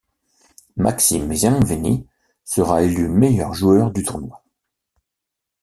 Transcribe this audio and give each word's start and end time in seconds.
Maxime 0.77 1.31
Zianveni 1.31 2.07
sera 2.43 2.81
élu 2.81 3.07
meilleur 3.07 3.53
joueur 3.53 3.91
du 3.91 4.01
tournoi. 4.01 4.43